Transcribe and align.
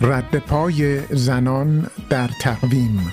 رد 0.00 0.38
پای 0.38 1.00
زنان 1.10 1.90
در 2.10 2.30
تقویم. 2.40 3.12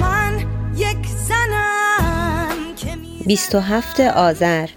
من 0.00 0.38
یک 0.76 1.06
زنم 1.06 2.74
که 2.76 2.96
می 2.96 3.22
27 3.26 4.00
آذر 4.00 4.68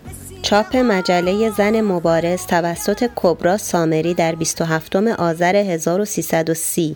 چاپ 0.41 0.75
مجله 0.75 1.49
زن 1.49 1.81
مبارز 1.81 2.45
توسط 2.45 3.09
کبرا 3.15 3.57
سامری 3.57 4.13
در 4.13 4.35
27 4.35 4.95
آذر 4.95 5.55
1330 5.55 6.95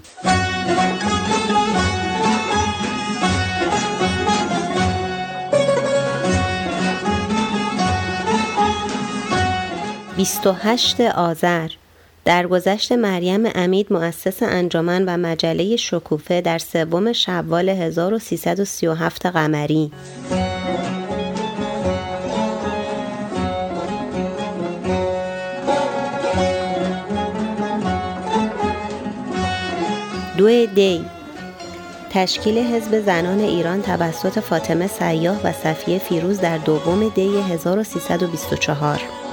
28 10.18 11.02
آذر. 11.02 11.70
درگذشت 12.26 12.92
مریم 12.92 13.50
امید 13.56 13.94
مؤسس 13.94 14.44
انجمن 14.44 15.04
و 15.08 15.18
مجله 15.18 15.76
شکوفه 15.76 16.42
در 16.42 16.58
سوم 16.58 17.14
شوال 17.14 17.70
1337 17.70 19.26
قمری. 19.26 19.92
دو 30.38 30.66
دی. 30.66 31.06
تشکیل 32.10 32.58
حزب 32.58 33.02
زنان 33.02 33.40
ایران 33.40 33.82
توسط 33.82 34.40
فاطمه 34.40 34.88
سیاه 34.88 35.42
و 35.44 35.52
صفیه 35.52 36.00
فیروز 36.00 36.40
در 36.40 36.58
دوم 36.58 37.10
دی 37.10 37.38
1324 37.38 39.27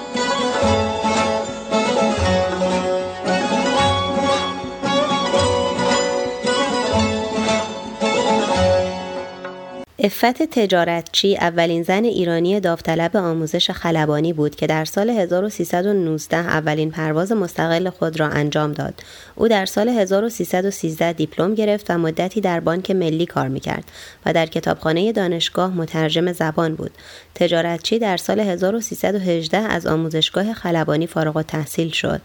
افت 10.05 10.43
تجارتچی 10.43 11.37
اولین 11.37 11.83
زن 11.83 12.05
ایرانی 12.05 12.61
داوطلب 12.61 13.17
آموزش 13.17 13.71
خلبانی 13.71 14.33
بود 14.33 14.57
که 14.57 14.67
در 14.67 14.85
سال 14.85 15.11
1319 15.11 16.37
اولین 16.37 16.91
پرواز 16.91 17.33
مستقل 17.33 17.91
خود 17.91 18.21
را 18.21 18.29
انجام 18.29 18.73
داد. 18.73 18.95
او 19.35 19.49
در 19.49 19.67
سال 19.67 19.89
1313 19.89 21.13
دیپلم 21.13 21.55
گرفت 21.55 21.91
و 21.91 21.99
مدتی 21.99 22.41
در 22.41 22.61
بانک 22.61 22.91
ملی 22.91 23.27
کار 23.27 23.49
می‌کرد 23.49 23.85
و 24.27 24.33
در 24.33 24.47
کتابخانه 24.47 25.13
دانشگاه 25.13 25.71
مترجم 25.71 26.33
زبان 26.33 26.75
بود. 26.75 26.91
تجارتچی 27.35 27.99
در 27.99 28.17
سال 28.17 28.41
1318 28.41 29.59
از 29.59 29.87
آموزشگاه 29.87 30.55
خلبانی 30.55 31.07
فارغ 31.07 31.37
التحصیل 31.37 31.91
شد. 31.91 32.21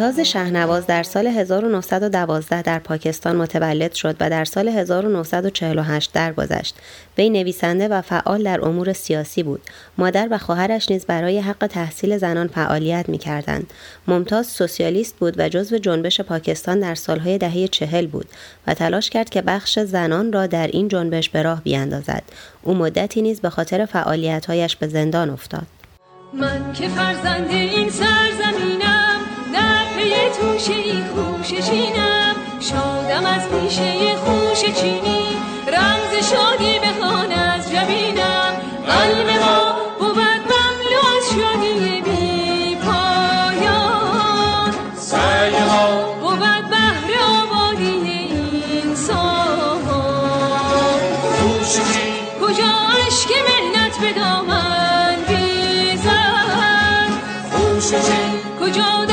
ممتاز 0.00 0.20
شهنواز 0.20 0.86
در 0.86 1.02
سال 1.02 1.26
1912 1.26 2.62
در 2.62 2.78
پاکستان 2.78 3.36
متولد 3.36 3.92
شد 3.92 4.16
و 4.20 4.30
در 4.30 4.44
سال 4.44 4.68
1948 4.68 6.12
درگذشت. 6.12 6.76
وی 7.18 7.30
نویسنده 7.30 7.88
و 7.88 8.00
فعال 8.00 8.42
در 8.42 8.64
امور 8.64 8.92
سیاسی 8.92 9.42
بود. 9.42 9.60
مادر 9.98 10.28
و 10.30 10.38
خواهرش 10.38 10.90
نیز 10.90 11.06
برای 11.06 11.40
حق 11.40 11.66
تحصیل 11.66 12.18
زنان 12.18 12.48
فعالیت 12.48 13.08
می 13.08 13.18
کردند. 13.18 13.72
ممتاز 14.08 14.46
سوسیالیست 14.46 15.16
بود 15.16 15.34
و 15.38 15.48
جزو 15.48 15.78
جنبش 15.78 16.20
پاکستان 16.20 16.80
در 16.80 16.94
سالهای 16.94 17.38
دهه 17.38 17.68
چهل 17.68 18.06
بود 18.06 18.26
و 18.66 18.74
تلاش 18.74 19.10
کرد 19.10 19.30
که 19.30 19.42
بخش 19.42 19.78
زنان 19.78 20.32
را 20.32 20.46
در 20.46 20.66
این 20.66 20.88
جنبش 20.88 21.28
به 21.28 21.42
راه 21.42 21.62
بیاندازد. 21.62 22.22
او 22.62 22.74
مدتی 22.74 23.22
نیز 23.22 23.40
به 23.40 23.50
خاطر 23.50 23.86
فعالیتهایش 23.86 24.76
به 24.76 24.88
زندان 24.88 25.30
افتاد. 25.30 25.66
من 26.32 26.72
که 26.72 26.88
فرزند 26.88 27.50
این 27.50 27.90
سرزمینم 27.90 28.79
پی 30.00 30.14
توشه 30.40 30.72
ای 30.72 31.02
خوش 31.14 31.48
چینم 31.48 32.36
شادم 32.60 33.26
از 33.26 33.48
پیشه 33.48 34.16
خوش 34.16 34.60
چینی. 34.80 35.36
رمز 35.66 36.30
شادی 36.30 36.78
بخوان 36.78 37.32
از 37.32 37.70
جبینم 37.70 38.52
قلب 38.86 39.28
ما 39.40 39.74
بود 39.98 40.18
مملو 40.50 41.00
از 41.16 41.24
شادی 41.34 42.00
بی 42.00 42.76
پایان. 42.76 44.72
سعی 44.96 45.50
ما 45.50 46.14
بود 46.20 46.38
بهر 46.70 47.10
آبادی 47.42 48.20
کوششی 51.40 52.12
کجا 52.40 52.72
اشک 53.06 53.30
مهنت 53.48 53.98
به 53.98 54.12
دامن 54.12 55.16
کوششی 57.52 58.22
کجا 58.60 59.09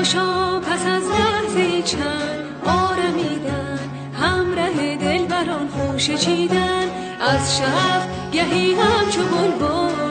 خوشا 0.00 0.60
پس 0.60 0.86
از 0.86 1.02
لحظه 1.02 1.82
چند 1.82 2.44
آرمیدن 2.66 3.78
همراه 4.20 4.96
دلبران 4.96 5.68
خوش 5.68 6.10
چیدن. 6.10 6.88
از 7.20 7.56
شف 7.56 8.06
گهی 8.32 8.74
همچو 8.74 9.22
بلبل 9.22 10.09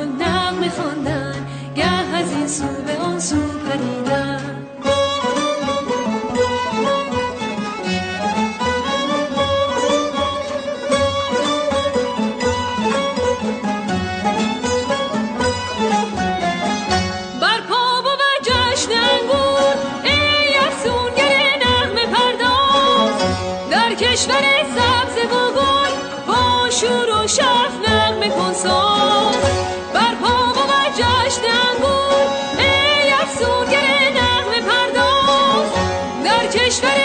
کشور 24.11 24.43
سبز 24.75 25.17
و 25.17 25.51
گل 25.55 25.93
با 26.27 26.69
شور 26.69 27.23
و 27.23 27.27
شف 27.27 27.73
نغمه 27.87 28.29
کن 28.29 28.53
ساز 28.53 29.35
بر 29.93 30.15
پا 30.21 30.53
بود 30.53 30.93
جشن 30.95 31.41
انگور 31.41 32.27
ای 32.57 33.11
افسونگر 33.11 34.09
نغمه 34.15 34.61
پرداز. 34.61 35.69
در 36.23 36.47
کشور 36.47 36.98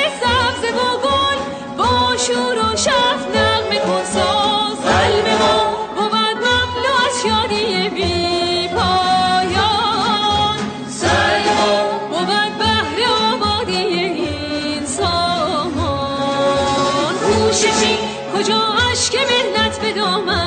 کوششی 17.55 17.99
کجا 18.35 18.61
اشک 18.93 19.15
مهنت 19.15 19.81
به 19.81 19.93
دامن؟ 19.93 20.44